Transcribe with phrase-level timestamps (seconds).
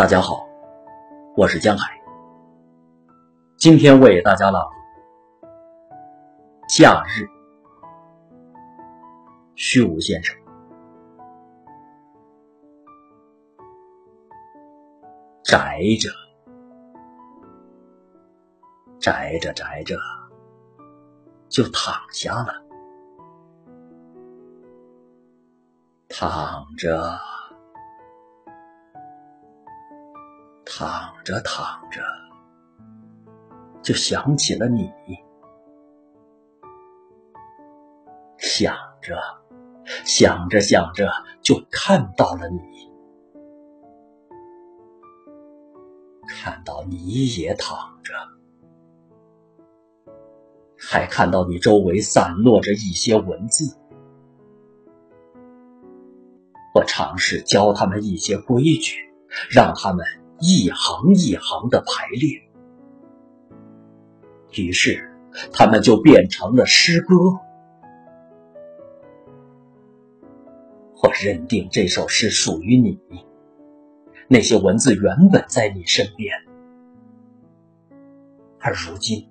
[0.00, 0.48] 大家好，
[1.36, 2.00] 我是江海。
[3.58, 4.66] 今天为大家朗
[5.42, 5.46] 读
[6.78, 7.24] 《假日》，
[9.56, 10.34] 虚无先生。
[15.44, 16.08] 宅着，
[18.98, 19.98] 宅着，宅着，
[21.50, 22.54] 就躺下了，
[26.08, 27.20] 躺着。
[30.80, 32.00] 躺着躺着，
[33.82, 34.86] 就想起了你；
[38.38, 39.14] 想着
[40.06, 41.06] 想着想着，
[41.42, 42.90] 就看到了你，
[46.26, 48.14] 看到你也躺着，
[50.78, 53.76] 还看到你周围散落着一些文字。
[56.74, 59.12] 我尝试教他们一些规矩，
[59.50, 60.02] 让他们。
[60.40, 62.42] 一行一行的排列，
[64.52, 65.14] 于是
[65.52, 67.14] 他们就变成了诗歌。
[71.02, 72.98] 我认定这首诗属于你，
[74.28, 76.34] 那些文字原本在你身边，
[78.58, 79.28] 而如今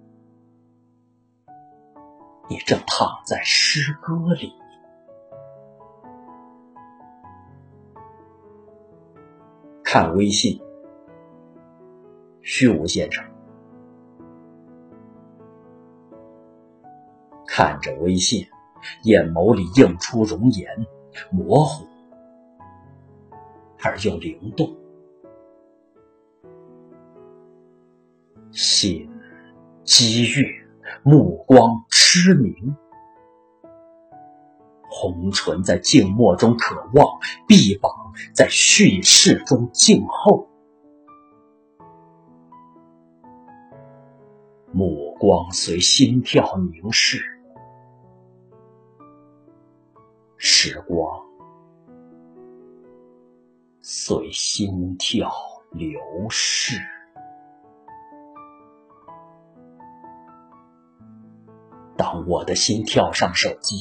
[2.48, 4.54] 你正躺在诗歌里。
[9.84, 10.62] 看微信。
[12.52, 13.23] 虚无先生
[17.45, 18.47] 看着微信，
[19.03, 20.67] 眼眸里映出容颜，
[21.31, 21.86] 模糊
[23.83, 24.75] 而又灵动。
[28.52, 29.08] 心
[29.83, 30.67] 机遇，
[31.03, 32.75] 目光痴明，
[34.89, 37.05] 红唇在静默中渴望，
[37.48, 37.92] 臂膀
[38.33, 40.48] 在叙事中静候。
[44.72, 47.20] 目光随心跳凝视，
[50.38, 51.26] 时光
[53.82, 55.32] 随心跳
[55.72, 56.00] 流
[56.30, 56.80] 逝。
[61.98, 63.76] 当我的心跳上手机，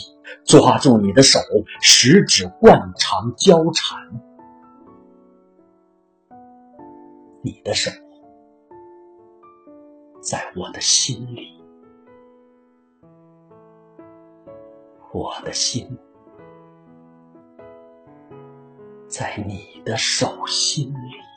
[0.45, 1.39] 抓住你的手，
[1.83, 3.99] 十指惯常交缠，
[7.43, 7.91] 你的手。
[10.21, 11.61] 在我的心里，
[15.13, 15.99] 我的心
[19.09, 21.28] 在你的手心里。